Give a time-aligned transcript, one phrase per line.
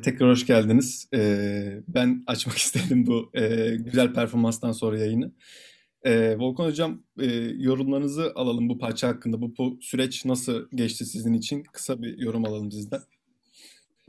[0.00, 1.08] Tekrar hoş geldiniz.
[1.14, 5.32] Ee, ben açmak istedim bu e, güzel performanstan sonra yayını.
[6.02, 7.26] Ee, Volkan Hocam, e,
[7.56, 9.40] yorumlarınızı alalım bu parça hakkında.
[9.40, 11.62] Bu, bu süreç nasıl geçti sizin için?
[11.62, 13.00] Kısa bir yorum alalım sizden.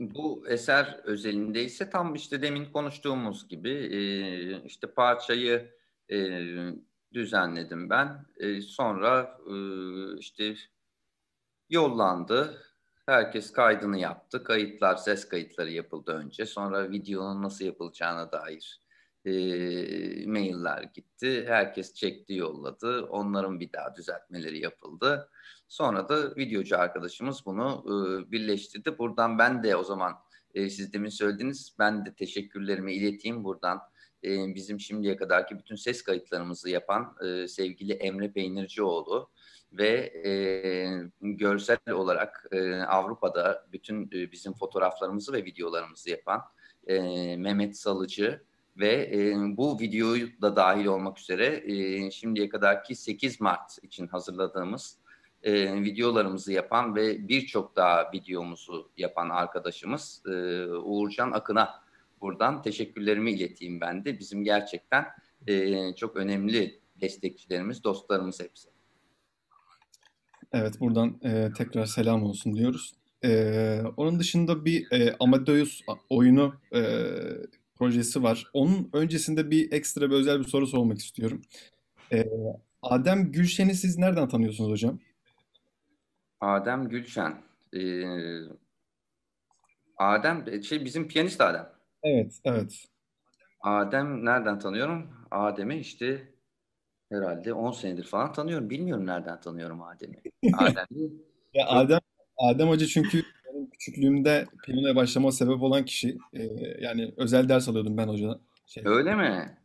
[0.00, 4.00] Bu eser özelinde ise tam işte demin konuştuğumuz gibi e,
[4.66, 5.70] işte parçayı
[6.10, 6.16] e,
[7.14, 8.26] düzenledim ben.
[8.36, 9.54] E, sonra e,
[10.18, 10.54] işte
[11.70, 12.62] yollandı.
[13.08, 14.44] Herkes kaydını yaptı.
[14.44, 16.46] Kayıtlar, ses kayıtları yapıldı önce.
[16.46, 18.82] Sonra videonun nasıl yapılacağına dair
[19.24, 19.30] e,
[20.26, 21.44] mailler gitti.
[21.46, 23.02] Herkes çekti, yolladı.
[23.02, 25.30] Onların bir daha düzeltmeleri yapıldı.
[25.68, 28.98] Sonra da videocu arkadaşımız bunu e, birleştirdi.
[28.98, 30.12] Buradan ben de o zaman
[30.54, 31.74] e, siz demin söylediniz.
[31.78, 33.80] Ben de teşekkürlerimi ileteyim buradan.
[34.24, 39.30] E, bizim şimdiye kadarki bütün ses kayıtlarımızı yapan e, sevgili Emre Peynircioğlu
[39.72, 40.32] ve e,
[41.20, 46.42] görsel olarak e, Avrupa'da bütün e, bizim fotoğraflarımızı ve videolarımızı yapan
[46.86, 47.00] e,
[47.36, 48.42] Mehmet Salıcı
[48.76, 54.98] ve e, bu videoyu da dahil olmak üzere e, şimdiye kadarki 8 Mart için hazırladığımız
[55.42, 61.82] e, videolarımızı yapan ve birçok daha videomuzu yapan arkadaşımız e, Uğurcan Akın'a
[62.20, 64.18] buradan teşekkürlerimi ileteyim ben de.
[64.18, 65.06] Bizim gerçekten
[65.46, 68.77] e, çok önemli destekçilerimiz, dostlarımız hepsi.
[70.52, 72.94] Evet, buradan e, tekrar selam olsun diyoruz.
[73.24, 76.80] E, onun dışında bir e, Amadeus oyunu e,
[77.76, 78.46] projesi var.
[78.52, 81.42] Onun öncesinde bir ekstra bir özel bir soru sormak istiyorum.
[82.12, 82.24] E,
[82.82, 84.98] Adem Gülşen'i siz nereden tanıyorsunuz hocam?
[86.40, 87.42] Adem Gülşen.
[87.74, 88.04] Ee,
[89.96, 91.68] Adem, şey bizim piyanist Adem.
[92.02, 92.84] Evet, evet.
[93.60, 95.10] Adem nereden tanıyorum?
[95.30, 96.32] Adem'i işte
[97.12, 98.70] herhalde 10 senedir falan tanıyorum.
[98.70, 100.16] Bilmiyorum nereden tanıyorum Adem'i.
[100.58, 101.10] Adem'i
[101.54, 102.00] Ya Adem
[102.36, 106.18] Adem Hoca çünkü benim küçüklüğümde piyanoya başlama sebep olan kişi.
[106.34, 106.42] Ee,
[106.80, 108.40] yani özel ders alıyordum ben hocadan.
[108.66, 109.58] Şey, öyle mi?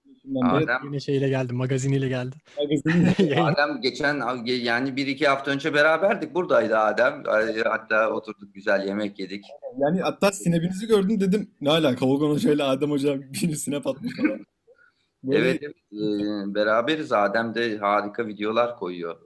[0.44, 2.36] Adem Yine şeyle geldi, magaziniyle geldi.
[2.58, 6.36] magazin Yayın- Adem geçen yani bir iki hafta önce beraberdik.
[6.36, 7.24] Buradaydı Adem.
[7.66, 9.46] Hatta oturduk güzel yemek yedik.
[9.78, 14.16] yani hatta sinebinizi gördüm dedim ne alaka Volkan Hoca ile Adem Hoca bir sinep atmış
[14.18, 14.46] falan.
[15.24, 15.76] Böyle Evet, evet.
[15.94, 17.12] Ee, beraberiz.
[17.12, 19.18] Adem de harika videolar koyuyor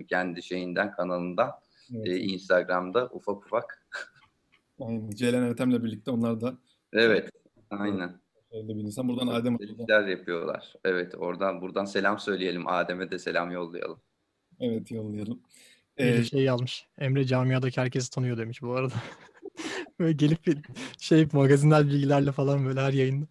[0.00, 1.50] ee, kendi şeyinden kanalından.
[1.94, 3.86] evet, Ee, Instagram'da ufak ufak.
[4.80, 5.10] aynen.
[5.10, 6.54] Ceylan Ertem'le birlikte onlar da
[6.92, 7.30] Evet,
[7.70, 8.20] aynen.
[8.52, 9.08] öyle bir insan.
[9.08, 10.74] Buradan Adem Delikler yapıyorlar.
[10.84, 12.66] Evet, oradan buradan selam söyleyelim.
[12.68, 14.00] Adem'e de selam yollayalım.
[14.60, 15.40] evet yollayalım.
[15.96, 16.86] Ee, şey yazmış.
[16.98, 18.94] Emre camiadaki herkesi tanıyor demiş bu arada.
[20.00, 20.58] Böyle gelip bir
[20.98, 23.26] şey magazinel bilgilerle falan böyle her yayında.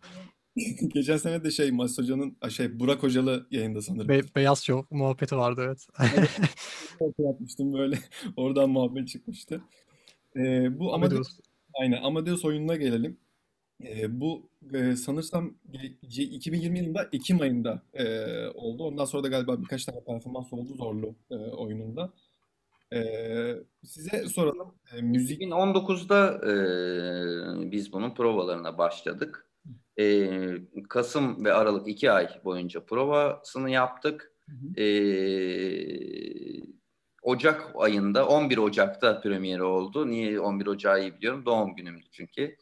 [0.94, 4.10] geçen sene de şey Mas Hoca'nın şey Burak Hocalı yayında sanırım.
[4.10, 5.88] Be- beyaz şov muhabbeti vardı evet.
[7.20, 8.00] Yapmıştım böyle.
[8.38, 9.62] Oradan muhabbet çıkmıştı.
[10.36, 11.40] Ee, bu Amadeus, Amadeus.
[11.82, 13.18] aynen Amadeus oyununa gelelim.
[13.84, 15.56] Ee, bu e, sanırsam
[16.04, 18.06] ge- 2020 yılında Ekim ayında e,
[18.48, 18.84] oldu.
[18.84, 22.14] Ondan sonra da galiba birkaç tane performans oldu Zorlu e, oyununda.
[22.94, 23.56] Ee,
[23.86, 24.76] size soralım.
[24.98, 29.49] E, müzik 2019'da e, biz bunun provalarına başladık.
[30.00, 30.30] E,
[30.90, 34.32] Kasım ve Aralık iki ay boyunca provasını yaptık.
[34.46, 34.82] Hı hı.
[34.82, 34.90] E,
[37.24, 40.10] Ocak ayında 11 Ocak'ta premieri oldu.
[40.10, 41.46] Niye 11 Ocak'ı iyi biliyorum?
[41.46, 42.56] Doğum günümdü çünkü.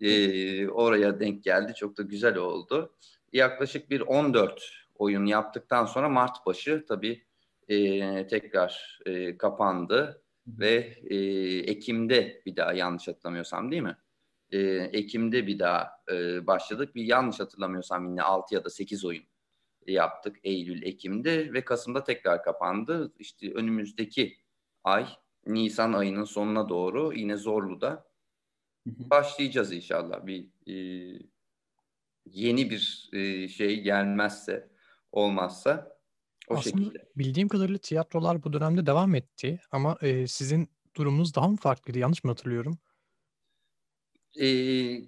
[0.00, 1.74] E, oraya denk geldi.
[1.74, 2.94] Çok da güzel oldu.
[3.32, 4.62] Yaklaşık bir 14
[4.98, 7.22] oyun yaptıktan sonra Mart başı tabii
[7.68, 11.16] e, tekrar e, kapandı ve e,
[11.58, 13.96] Ekim'de bir daha yanlış hatırlamıyorsam değil mi?
[14.50, 14.58] E,
[14.92, 16.94] Ekim'de bir daha e, başladık.
[16.94, 19.24] Bir yanlış hatırlamıyorsam yine 6 ya da 8 oyun
[19.86, 23.12] yaptık Eylül, Ekim'de ve Kasım'da tekrar kapandı.
[23.18, 24.36] İşte önümüzdeki
[24.84, 25.06] ay
[25.46, 28.10] Nisan ayının sonuna doğru yine Zorlu'da
[28.86, 30.26] başlayacağız inşallah.
[30.26, 30.74] Bir e,
[32.26, 34.68] yeni bir e, şey gelmezse,
[35.12, 36.00] olmazsa
[36.48, 37.08] o Aslında şekilde.
[37.16, 41.98] bildiğim kadarıyla tiyatrolar bu dönemde devam etti ama e, sizin durumunuz daha mı farklıydı?
[41.98, 42.78] Yanlış mı hatırlıyorum?
[44.40, 45.00] Ee,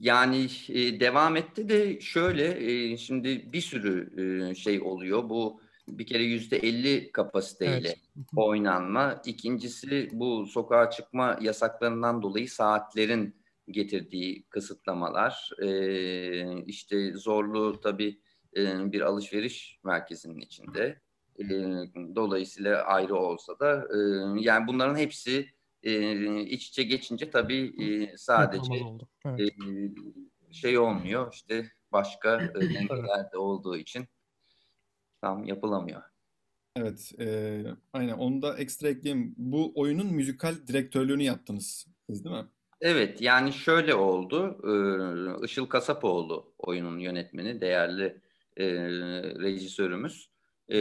[0.00, 4.10] yani e, devam etti de şöyle e, şimdi bir sürü
[4.50, 5.28] e, şey oluyor.
[5.28, 7.98] Bu bir kere yüzde elli kapasiteyle Evet.
[8.36, 9.22] oynanma.
[9.26, 15.50] İkincisi bu sokağa çıkma yasaklarından dolayı saatlerin getirdiği kısıtlamalar.
[15.62, 18.20] Ee, işte zorlu tabii
[18.56, 21.00] e, bir alışveriş merkezinin içinde.
[21.38, 21.44] E,
[22.14, 23.98] dolayısıyla ayrı olsa da e,
[24.40, 25.46] yani bunların hepsi
[25.82, 28.72] e, iç içe geçince tabii e, sadece.
[29.24, 29.40] Evet.
[29.40, 34.08] e, şey olmuyor işte başka dengeler de olduğu için
[35.20, 36.02] tam yapılamıyor.
[36.76, 37.62] Evet, e,
[37.92, 39.34] aynen onu da ekstra ekleyeyim.
[39.36, 42.46] Bu oyunun müzikal direktörlüğünü yaptınız siz değil mi?
[42.80, 44.60] Evet yani şöyle oldu.
[44.64, 48.20] Ee, Işıl Kasapoğlu oyunun yönetmeni, değerli
[48.56, 48.66] e,
[49.40, 50.30] rejisörümüz.
[50.72, 50.78] E,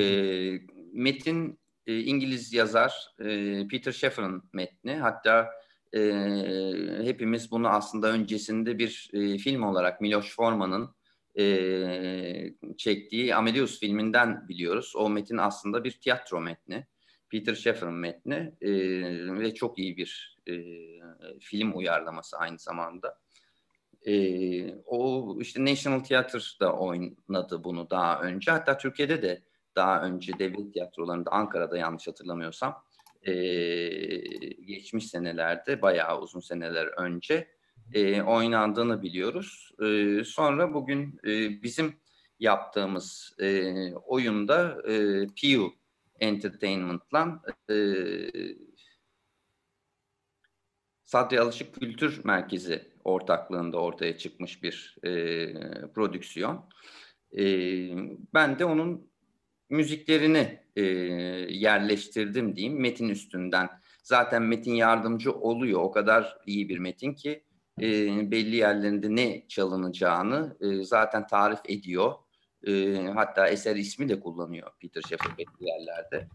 [0.93, 1.58] metin
[1.89, 4.95] e, İngiliz yazar e, Peter Shaffer'ın metni.
[4.95, 5.49] Hatta
[5.95, 6.01] e,
[7.03, 10.95] hepimiz bunu aslında öncesinde bir e, film olarak Miloš Forman'ın
[11.39, 14.93] e, çektiği Amadeus filminden biliyoruz.
[14.95, 16.87] O metin aslında bir tiyatro metni.
[17.29, 18.71] Peter Shaffer'ın metni e,
[19.39, 20.53] ve çok iyi bir e,
[21.39, 23.19] film uyarlaması aynı zamanda.
[24.07, 24.13] E,
[24.85, 28.51] o işte National Theatre'da oynadı bunu daha önce.
[28.51, 29.41] Hatta Türkiye'de de
[29.75, 32.83] daha önce devlet tiyatrolarında Ankara'da yanlış hatırlamıyorsam
[33.23, 33.33] e,
[34.65, 37.47] geçmiş senelerde bayağı uzun seneler önce
[37.93, 39.71] e, oynandığını biliyoruz.
[39.81, 41.95] E, sonra bugün e, bizim
[42.39, 45.63] yaptığımız e, oyunda e, Pew
[46.19, 47.75] Entertainment'la e,
[51.05, 55.53] Sadri Alışık Kültür Merkezi ortaklığında ortaya çıkmış bir e,
[55.93, 56.69] prodüksiyon.
[57.37, 57.43] E,
[58.33, 59.08] ben de onun
[59.69, 60.81] müziklerini e,
[61.49, 63.69] yerleştirdim diyeyim metin üstünden.
[64.03, 65.81] Zaten metin yardımcı oluyor.
[65.81, 67.43] O kadar iyi bir metin ki
[67.81, 67.87] e,
[68.31, 72.13] belli yerlerinde ne çalınacağını e, zaten tarif ediyor.
[72.67, 76.27] E, hatta eser ismi de kullanıyor Peter Shaffer belli yerlerde.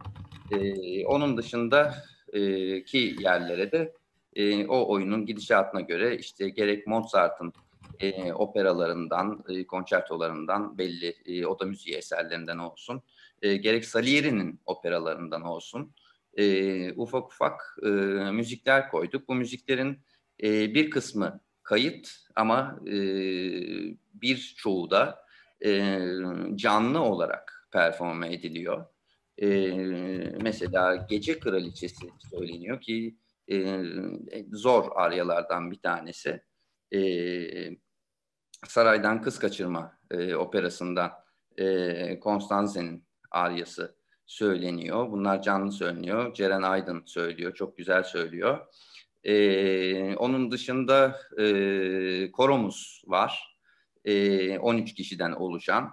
[0.50, 1.94] E, onun dışında
[2.32, 2.40] e,
[2.84, 3.94] ki yerlere de
[4.36, 7.52] e, o oyunun gidişatına göre işte gerek Mozart'ın
[8.00, 13.02] e, operalarından, e, konçertolarından belli e, oda müziği eserlerinden olsun,
[13.44, 15.94] e, gerek Salieri'nin operalarından olsun
[16.34, 17.88] e, ufak ufak e,
[18.30, 19.28] müzikler koyduk.
[19.28, 20.00] Bu müziklerin
[20.42, 22.94] e, bir kısmı kayıt ama e,
[24.14, 25.24] bir çoğu da
[25.64, 25.98] e,
[26.54, 28.86] canlı olarak performe ediliyor.
[29.42, 29.48] E,
[30.40, 33.16] mesela Gece Kraliçesi söyleniyor ki
[33.50, 33.82] e,
[34.52, 36.42] zor aryalardan bir tanesi.
[36.94, 37.00] E,
[38.66, 41.12] Saraydan Kız Kaçırma e, operasından
[41.56, 43.96] e, Konstanze'nin aryası
[44.26, 45.10] söyleniyor.
[45.10, 46.34] Bunlar canlı söyleniyor.
[46.34, 47.54] Ceren Aydın söylüyor.
[47.54, 48.66] Çok güzel söylüyor.
[49.24, 53.58] E, onun dışında e, koromuz var.
[54.04, 55.90] E, 13 kişiden oluşan.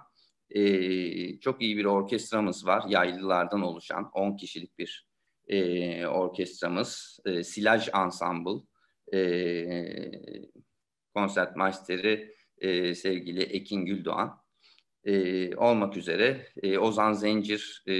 [0.50, 2.84] E, çok iyi bir orkestramız var.
[2.88, 5.06] Yaylılardan oluşan 10 kişilik bir
[5.48, 7.20] e, orkestramız.
[7.24, 8.62] E, Silaj Ensemble.
[9.14, 9.20] E,
[11.14, 14.41] konsertmeisteri e, sevgili Ekin Güldoğan
[15.04, 17.94] e, olmak üzere e, Ozan Zencir e,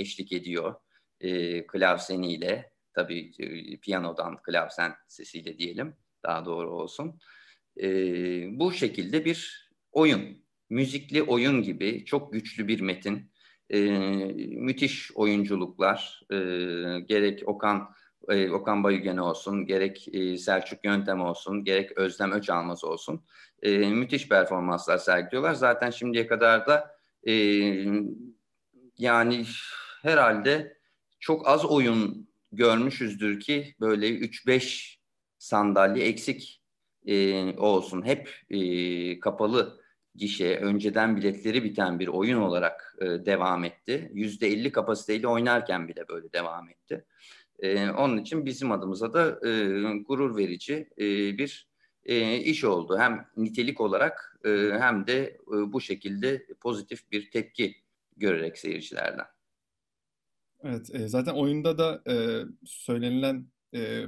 [0.00, 0.74] eşlik ediyor
[1.20, 5.94] e, klavseniyle tabii e, piyanodan klavsen sesiyle diyelim
[6.24, 7.20] daha doğru olsun.
[7.82, 7.88] E,
[8.58, 13.32] bu şekilde bir oyun, müzikli oyun gibi çok güçlü bir metin,
[13.70, 13.80] e,
[14.50, 16.36] müthiş oyunculuklar, e,
[17.00, 17.94] gerek Okan
[18.28, 23.24] e, Okan Bayülgen olsun, gerek e, Selçuk Yöntem olsun, gerek Özlem Öçalmaz olsun
[23.62, 25.54] e, müthiş performanslar sergiliyorlar.
[25.54, 27.32] Zaten şimdiye kadar da e,
[28.98, 29.44] yani
[30.02, 30.78] herhalde
[31.20, 34.98] çok az oyun görmüşüzdür ki böyle 3-5
[35.38, 36.62] sandalye eksik
[37.06, 38.06] e, olsun.
[38.06, 39.80] Hep e, kapalı
[40.14, 44.10] gişe, önceden biletleri biten bir oyun olarak e, devam etti.
[44.14, 47.04] %50 kapasiteyle oynarken bile böyle devam etti.
[47.58, 51.04] E, onun için bizim adımıza da e, gurur verici e,
[51.38, 51.68] bir
[52.04, 52.98] e, iş oldu.
[52.98, 54.48] Hem nitelik olarak e,
[54.80, 57.74] hem de e, bu şekilde pozitif bir tepki
[58.16, 59.26] görerek seyircilerden.
[60.64, 62.14] Evet, e, zaten oyunda da e,
[62.64, 64.04] söylenilen e,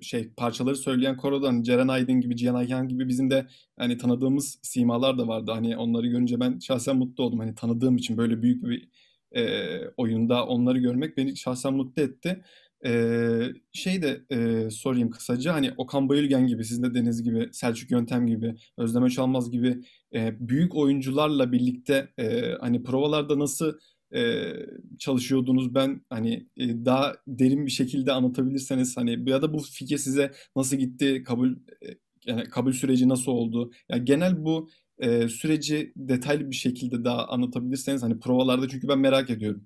[0.00, 3.46] şey parçaları söyleyen korodan Ceren Aydın gibi, Cihan Ayhan gibi bizim de
[3.76, 5.50] hani tanıdığımız simalar da vardı.
[5.50, 7.38] Hani onları görünce ben şahsen mutlu oldum.
[7.38, 8.88] Hani tanıdığım için böyle büyük bir
[9.36, 12.44] e, oyunda onları görmek beni şahsen mutlu etti.
[12.86, 15.54] Ee, şey de e, sorayım kısaca.
[15.54, 19.80] Hani Okan Bayülgen gibi sizin de Deniz gibi Selçuk Yöntem gibi Özlem Öçalmaz gibi
[20.14, 23.74] e, büyük oyuncularla birlikte e, hani provalarda nasıl
[24.14, 24.52] e,
[24.98, 25.74] çalışıyordunuz?
[25.74, 30.76] Ben hani e, daha derin bir şekilde anlatabilirseniz hani ya da bu fikir size nasıl
[30.76, 31.22] gitti?
[31.26, 31.86] Kabul e,
[32.26, 33.72] yani kabul süreci nasıl oldu?
[33.88, 39.30] Yani genel bu e, süreci detaylı bir şekilde daha anlatabilirseniz hani provalarda çünkü ben merak
[39.30, 39.64] ediyorum.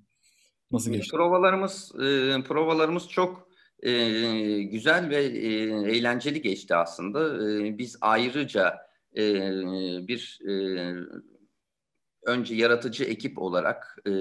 [0.70, 1.16] Nasıl geçti?
[1.16, 3.48] Provalarımız e, provalarımız çok
[3.82, 3.92] e,
[4.62, 5.48] güzel ve e,
[5.96, 7.48] eğlenceli geçti aslında.
[7.48, 8.78] E, biz ayrıca
[9.16, 9.50] e,
[10.08, 10.52] bir e,
[12.26, 14.12] önce yaratıcı ekip olarak e,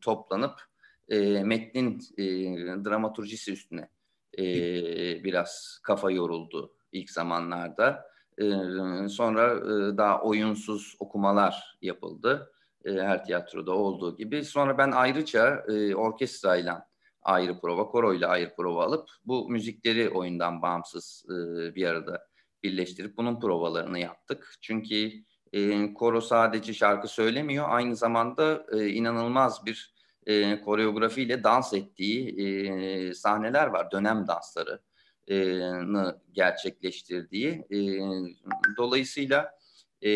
[0.00, 0.60] toplanıp
[1.08, 2.24] e, metnin e,
[2.84, 3.88] dramaturjisi üstüne
[4.38, 4.44] e,
[5.24, 8.12] biraz kafa yoruldu ilk zamanlarda.
[8.38, 8.44] E,
[9.08, 12.51] sonra e, daha oyunsuz okumalar yapıldı
[12.84, 14.44] e, her tiyatroda olduğu gibi.
[14.44, 16.88] Sonra ben ayrıca e, orkestrayla
[17.22, 21.34] ayrı prova, koro ile ayrı prova alıp bu müzikleri oyundan bağımsız e,
[21.74, 22.26] bir arada
[22.62, 24.54] birleştirip bunun provalarını yaptık.
[24.60, 25.12] Çünkü
[25.52, 29.94] e, koro sadece şarkı söylemiyor, aynı zamanda e, inanılmaz bir
[30.26, 34.80] e, koreografiyle dans ettiği e, sahneler var, dönem dansları
[36.32, 37.50] gerçekleştirdiği.
[37.70, 37.78] E,
[38.76, 39.50] dolayısıyla
[40.04, 40.10] e,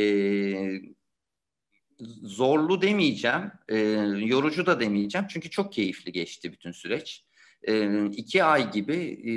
[2.23, 3.79] zorlu demeyeceğim, e,
[4.19, 7.25] yorucu da demeyeceğim çünkü çok keyifli geçti bütün süreç.
[7.62, 9.33] E, iki ay gibi e,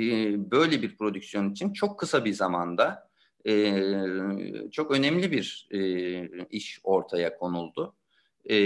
[0.50, 3.10] böyle bir prodüksiyon için çok kısa bir zamanda
[3.46, 3.82] e,
[4.72, 5.80] çok önemli bir e,
[6.50, 7.94] iş ortaya konuldu.
[8.44, 8.56] E,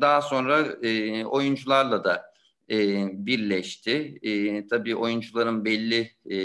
[0.00, 2.34] daha sonra e, oyuncularla da
[2.70, 4.18] e, birleşti.
[4.22, 6.38] E, tabii oyuncuların belli e,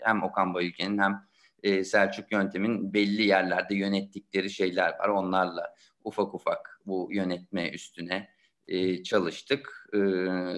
[0.00, 1.31] hem Okan Bayülgen'in hem
[1.62, 5.08] e, Selçuk Yöntem'in belli yerlerde yönettikleri şeyler var.
[5.08, 8.28] Onlarla ufak ufak bu yönetme üstüne
[8.68, 9.88] e, çalıştık.
[9.92, 9.98] E,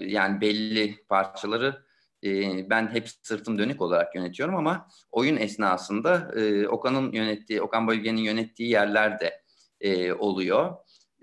[0.06, 1.84] yani belli parçaları
[2.25, 2.30] e,
[2.70, 8.70] ben hep sırtım dönük olarak yönetiyorum ama oyun esnasında e, Okan'ın yönettiği, Okan Bayülgen'in yönettiği
[8.70, 9.42] yerlerde
[9.80, 10.76] e, oluyor.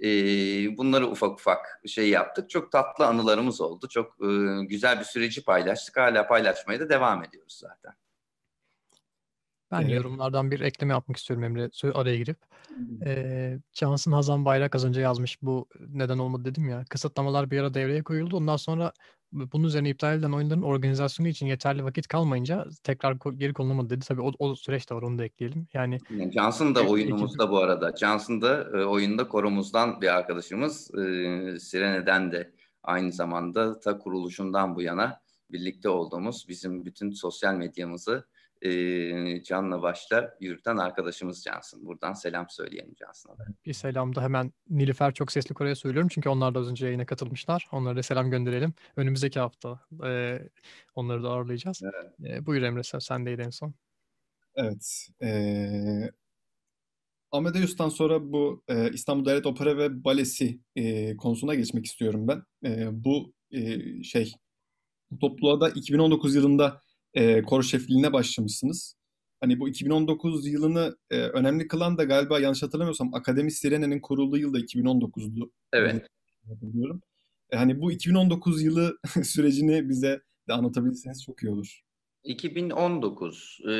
[0.03, 0.07] E,
[0.77, 2.49] bunları ufak ufak şey yaptık.
[2.49, 3.87] Çok tatlı anılarımız oldu.
[3.87, 4.27] Çok e,
[4.65, 5.97] güzel bir süreci paylaştık.
[5.97, 7.93] Hala paylaşmaya da devam ediyoruz zaten.
[9.71, 9.95] Ben evet.
[9.95, 12.37] yorumlardan bir ekleme yapmak istiyorum Emre araya girip.
[13.05, 16.85] Ee, Cansın Hazan Bayrak az önce yazmış bu neden olmadı dedim ya.
[16.89, 18.37] Kısıtlamalar bir ara devreye koyuldu.
[18.37, 18.93] Ondan sonra
[19.31, 24.05] bunun üzerine iptal edilen oyunların organizasyonu için yeterli vakit kalmayınca tekrar geri konulamadı dedi.
[24.05, 25.67] Tabii o, o süreç de var onu da ekleyelim.
[25.73, 25.99] Yani
[26.33, 27.93] Johnson da oyunumuzda bu arada.
[27.99, 30.91] Johnson da e, oyunda korumuzdan bir arkadaşımız.
[30.95, 30.99] E,
[31.59, 32.51] Sirene'den de
[32.83, 38.25] aynı zamanda ta kuruluşundan bu yana birlikte olduğumuz bizim bütün sosyal medyamızı
[38.61, 41.85] e, canla başla yürüten arkadaşımız Cansın.
[41.85, 43.45] Buradan selam söyleyelim Cansın'a da.
[43.65, 46.09] Bir selam da hemen Nilüfer çok sesli Kore'ye söylüyorum.
[46.13, 47.67] Çünkü onlar da az önce yayına katılmışlar.
[47.71, 48.73] Onlara da selam gönderelim.
[48.95, 50.39] Önümüzdeki hafta e,
[50.95, 51.81] onları da ağırlayacağız.
[51.83, 52.31] Evet.
[52.33, 53.73] E, buyur Emre sen sendeydi en son.
[54.55, 55.07] Evet.
[55.23, 56.11] E,
[57.31, 62.43] Amadeus'tan sonra bu e, İstanbul Devlet Opera ve Balesi e, konusuna geçmek istiyorum ben.
[62.65, 64.33] E, bu e, şey
[65.21, 66.81] topluluğa da 2019 yılında
[67.13, 68.95] e, koro şefliğine başlamışsınız.
[69.39, 74.53] Hani bu 2019 yılını e, önemli kılan da galiba yanlış hatırlamıyorsam Akademi Sirene'nin kurulduğu yıl
[74.53, 75.51] da 2019'du.
[75.73, 76.07] Evet.
[76.47, 77.01] Hatırlıyorum.
[77.49, 81.81] E, hani bu 2019 yılı sürecini bize de anlatabilirseniz çok iyi olur.
[82.23, 83.71] 2019 e,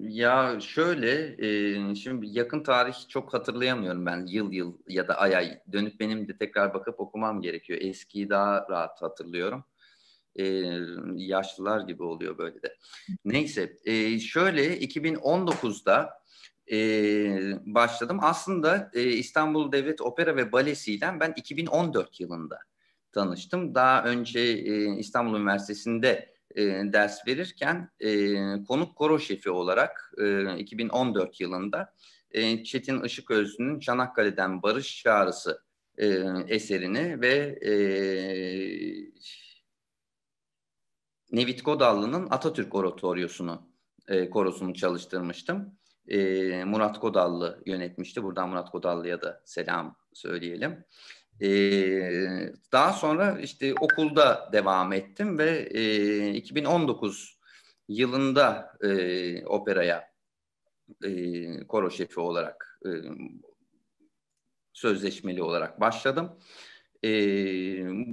[0.00, 5.60] ya şöyle e, şimdi yakın tarih çok hatırlayamıyorum ben yıl yıl ya da ay ay
[5.72, 7.78] dönüp benim de tekrar bakıp okumam gerekiyor.
[7.82, 9.64] Eskiyi daha rahat hatırlıyorum
[10.38, 10.44] e,
[11.16, 12.76] yaşlılar gibi oluyor böyle de.
[13.24, 16.10] Neyse e, şöyle 2019'da
[16.72, 16.78] e,
[17.66, 18.18] başladım.
[18.22, 22.58] Aslında e, İstanbul Devlet Opera ve Balesi'yle ben 2014 yılında
[23.12, 23.74] tanıştım.
[23.74, 31.40] Daha önce e, İstanbul Üniversitesi'nde e, ders verirken e, konuk koro şefi olarak e, 2014
[31.40, 31.94] yılında
[32.30, 35.62] e, Çetin Işıközlü'nün Çanakkale'den Barış Çağrısı
[35.98, 36.06] e,
[36.48, 37.72] eserini ve e,
[41.32, 43.62] Nevit Godallı'nın Atatürk Oratoryosunu
[44.08, 45.78] e, korosunu çalıştırmıştım.
[46.08, 48.22] E, Murat Godallı yönetmişti.
[48.22, 50.84] Buradan Murat Godallı'ya da selam söyleyelim.
[51.40, 51.48] E,
[52.72, 57.38] daha sonra işte okulda devam ettim ve e, 2019
[57.88, 60.10] yılında e, operaya
[61.04, 62.90] e, koro şefi olarak e,
[64.72, 66.38] sözleşmeli olarak başladım.
[67.06, 67.08] E,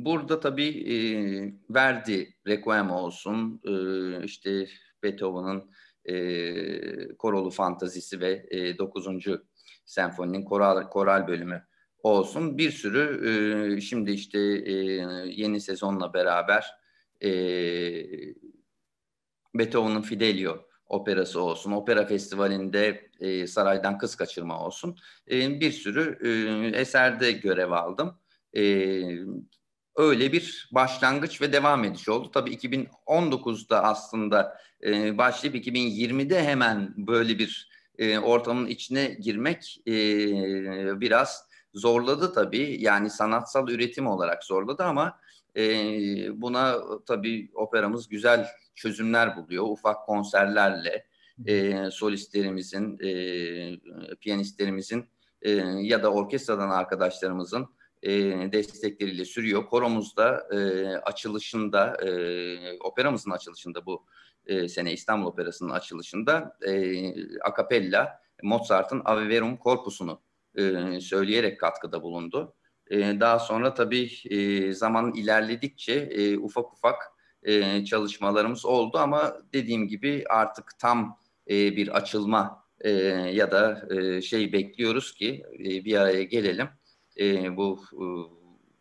[0.06, 0.98] burada tabii e,
[1.70, 4.68] Verdi Requiem olsun, e, işte
[5.04, 5.72] Beethoven'ın
[6.06, 9.08] e, korolu fantazisi ve e, 9.
[9.86, 11.64] senfoninin koral, koral bölümü
[12.04, 12.58] olsun.
[12.58, 13.30] Bir sürü
[13.78, 14.72] e, şimdi işte e,
[15.28, 16.72] yeni sezonla beraber
[17.24, 17.30] e,
[19.56, 20.58] Beethoven'ın Fidelio
[20.88, 24.98] operası olsun, opera festivalinde e, saraydan kız kaçırma olsun.
[25.32, 28.23] E, bir sürü e, eserde görev aldım
[28.58, 28.64] e,
[29.96, 32.32] öyle bir başlangıç ve devam ediş oldu.
[32.32, 39.94] Tabii 2019'da aslında e, başlayıp 2020'de hemen böyle bir e, ortamın içine girmek e,
[41.02, 42.78] biraz zorladı tabii.
[42.80, 45.20] Yani sanatsal üretim olarak zorladı ama
[45.58, 45.62] e,
[46.42, 49.64] buna tabii operamız güzel çözümler buluyor.
[49.64, 51.06] Ufak konserlerle
[51.46, 55.06] e, solistlerimizin, e, piyanistlerimizin
[55.42, 57.68] e, ya da orkestradan arkadaşlarımızın
[58.04, 58.12] e,
[58.52, 59.66] destekleriyle sürüyor.
[59.66, 64.06] Koromuzda e, açılışında, e, operamızın açılışında bu
[64.46, 67.04] e, sene İstanbul Operası'nın açılışında e,
[67.42, 70.22] akapella Mozart'ın Ave Verum Corpus'unu
[70.56, 72.56] e, söyleyerek katkıda bulundu.
[72.92, 76.96] E, daha sonra tabii e, zaman ilerledikçe e, ufak ufak
[77.44, 81.18] e, çalışmalarımız oldu ama dediğim gibi artık tam
[81.50, 82.90] e, bir açılma e,
[83.34, 86.68] ya da e, şey bekliyoruz ki e, bir araya gelelim.
[87.20, 88.06] E, bu e,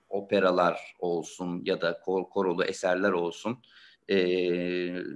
[0.08, 3.58] operalar olsun ya da kor, korolu eserler olsun
[4.08, 4.16] e,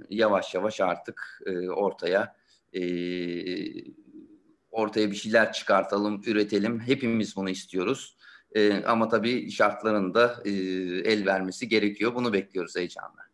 [0.09, 2.35] yavaş yavaş artık e, ortaya
[2.73, 2.81] e,
[4.71, 6.79] ortaya bir şeyler çıkartalım, üretelim.
[6.79, 8.17] Hepimiz bunu istiyoruz.
[8.55, 10.51] E, ama tabii şartlarında e,
[11.11, 12.15] el vermesi gerekiyor.
[12.15, 13.26] Bunu bekliyoruz heyecanla.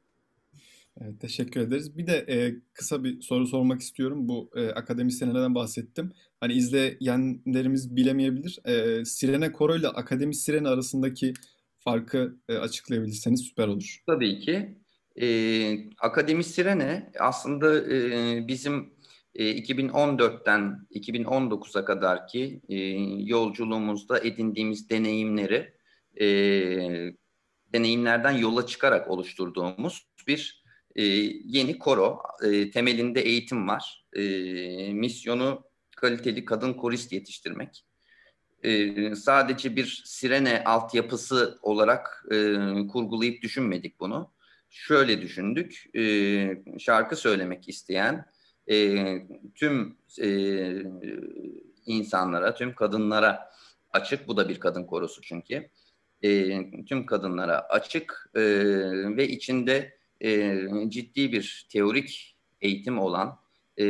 [1.02, 1.98] Evet, teşekkür ederiz.
[1.98, 4.28] Bir de e, kısa bir soru sormak istiyorum.
[4.28, 6.12] Bu e, akademisyenlerden bahsettim.
[6.40, 8.60] Hani izleyenlerimiz bilemeyebilir.
[8.66, 11.34] E, Sirene Koro ile Akademi Sirene arasındaki
[11.80, 14.04] farkı e, açıklayabilirseniz süper olur.
[14.08, 14.78] Tabii ki.
[15.22, 15.28] E,
[16.00, 18.94] Akademi Sirene aslında e, bizim
[19.36, 22.78] e, 2014'ten 2019'a kadar ki e,
[23.26, 25.74] yolculuğumuzda edindiğimiz deneyimleri
[26.22, 26.26] e,
[27.74, 30.63] deneyimlerden yola çıkarak oluşturduğumuz bir
[30.96, 31.04] e,
[31.46, 32.22] yeni koro.
[32.44, 34.06] E, temelinde eğitim var.
[34.14, 34.24] E,
[34.94, 35.64] misyonu
[35.96, 37.86] kaliteli kadın korist yetiştirmek.
[38.64, 42.36] E, sadece bir sirene altyapısı olarak e,
[42.88, 44.34] kurgulayıp düşünmedik bunu.
[44.70, 46.02] Şöyle düşündük, e,
[46.80, 48.26] şarkı söylemek isteyen
[48.72, 49.06] e,
[49.56, 50.28] tüm e,
[51.86, 53.52] insanlara, tüm kadınlara
[53.92, 55.70] açık, bu da bir kadın korosu çünkü,
[56.22, 58.42] e, tüm kadınlara açık e,
[59.18, 63.40] ve içinde e, ciddi bir teorik eğitim olan,
[63.78, 63.86] e,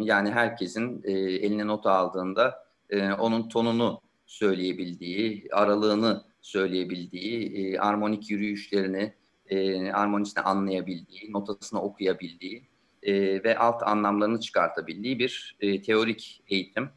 [0.00, 9.12] yani herkesin e, eline not aldığında e, onun tonunu söyleyebildiği, aralığını söyleyebildiği, e, armonik yürüyüşlerini,
[9.46, 12.68] e, armonisini anlayabildiği, notasını okuyabildiği
[13.02, 16.90] e, ve alt anlamlarını çıkartabildiği bir e, teorik eğitim.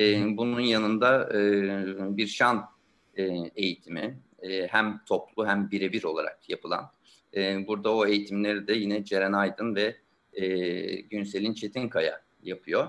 [0.00, 2.64] E, bunun yanında e, bir şan
[3.16, 3.24] e,
[3.56, 6.90] eğitimi e, hem toplu hem birebir olarak yapılan.
[7.36, 9.96] E, burada o eğitimleri de yine Ceren Aydın ve
[10.32, 10.46] e,
[11.00, 12.88] Günsel'in Çetinkaya yapıyor.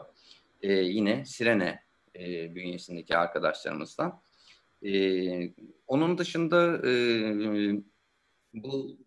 [0.61, 1.83] E, yine Sirene
[2.15, 4.21] e, bünyesindeki arkadaşlarımızdan.
[4.85, 4.93] E,
[5.87, 6.93] onun dışında e,
[8.53, 8.97] bu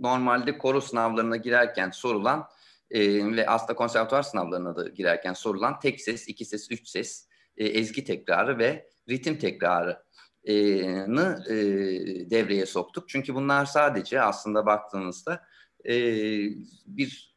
[0.00, 2.48] normalde koro sınavlarına girerken sorulan
[2.90, 3.00] e,
[3.36, 8.04] ve aslında konservatuvar sınavlarına da girerken sorulan tek ses, iki ses, üç ses, e, ezgi
[8.04, 10.02] tekrarı ve ritim tekrarı
[10.44, 10.54] e,
[12.30, 13.08] devreye soktuk.
[13.08, 15.42] Çünkü bunlar sadece aslında baktığınızda
[15.84, 15.94] e,
[16.86, 17.34] bir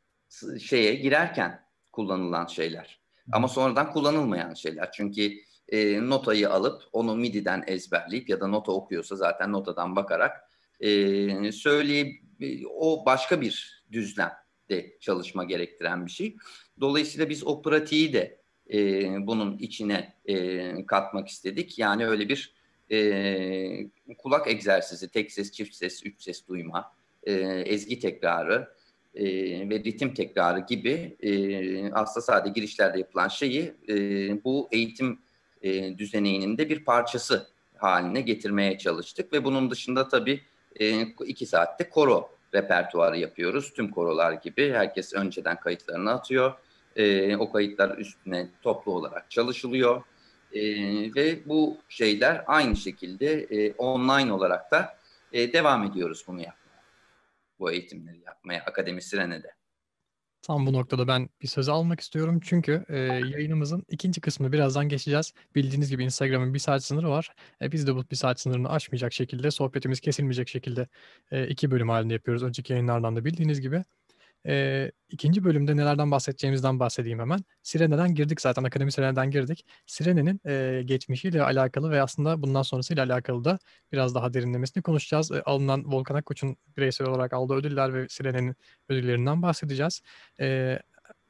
[0.60, 3.00] şeye girerken kullanılan şeyler.
[3.32, 4.92] Ama sonradan kullanılmayan şeyler.
[4.92, 5.32] Çünkü
[5.70, 12.22] e, notayı alıp onu MIDI'den ezberleyip ya da nota okuyorsa zaten notadan bakarak e, söyleyip
[12.70, 14.32] o başka bir düzlem
[14.70, 16.38] de çalışma gerektiren bir şey.
[16.82, 18.42] Dolayısıyla biz o pratiği de
[18.74, 21.80] e, bunun içine e, katmak istedik.
[21.80, 22.56] Yani öyle bir
[22.92, 26.92] e, kulak egzersizi, tek ses, çift ses, üç ses duyma,
[27.24, 27.34] e,
[27.66, 28.76] ezgi tekrarı
[29.16, 29.26] e,
[29.70, 33.96] ve ritim tekrarı gibi e, aslında sadece girişlerde yapılan şeyi e,
[34.44, 35.20] bu eğitim
[35.62, 40.42] e, düzeneğinin de bir parçası haline getirmeye çalıştık ve bunun dışında tabii
[40.80, 43.74] e, iki saatte koro repertuarı yapıyoruz.
[43.74, 46.54] Tüm korolar gibi herkes önceden kayıtlarını atıyor.
[46.96, 50.02] E, o kayıtlar üstüne toplu olarak çalışılıyor.
[50.56, 50.62] E,
[51.16, 54.98] ve bu şeyler aynı şekilde e, online olarak da
[55.32, 56.84] e, devam ediyoruz bunu yapmaya.
[57.60, 59.56] Bu eğitimleri yapmaya Akademi Sirene'de.
[60.42, 65.34] Tam bu noktada ben bir söz almak istiyorum çünkü e, yayınımızın ikinci kısmını birazdan geçeceğiz.
[65.56, 67.30] Bildiğiniz gibi Instagram'ın bir saat sınırı var.
[67.62, 70.88] E, biz de bu bir saat sınırını aşmayacak şekilde, sohbetimiz kesilmeyecek şekilde
[71.32, 72.44] e, iki bölüm halinde yapıyoruz.
[72.44, 73.84] Önceki yayınlardan da bildiğiniz gibi.
[74.48, 77.40] E, ikinci bölümde nelerden bahsedeceğimizden bahsedeyim hemen.
[77.64, 79.66] Sirene'den girdik zaten, Akademi Sirene'den girdik.
[79.86, 83.60] Sirene'nin e, geçmişiyle alakalı ve aslında bundan sonrasıyla alakalı da
[83.92, 85.32] biraz daha derinlemesine konuşacağız.
[85.32, 88.56] E, alınan Volkan Akkoç'un bireysel olarak aldığı ödüller ve Sirene'nin
[88.90, 90.02] ödüllerinden bahsedeceğiz.
[90.40, 90.80] E,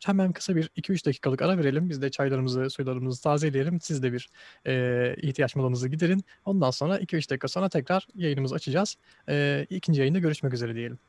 [0.05, 1.89] hemen kısa bir 2-3 dakikalık ara verelim.
[1.89, 3.81] Biz de çaylarımızı, suylarımızı tazeleyelim.
[3.81, 4.29] Siz de bir
[4.67, 6.23] e, ihtiyaç molanızı giderin.
[6.45, 8.97] Ondan sonra 2-3 dakika sonra tekrar yayınımızı açacağız.
[9.29, 10.99] E, ikinci yayında görüşmek üzere diyelim.